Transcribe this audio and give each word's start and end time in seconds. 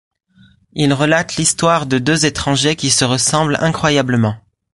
Il 0.73 0.93
relate 0.93 1.35
l'histoire 1.35 1.85
de 1.85 1.99
deux 1.99 2.25
étrangers 2.25 2.75
qui 2.75 2.89
se 2.89 3.05
ressemblent 3.05 3.59
incroyablement. 3.61 4.35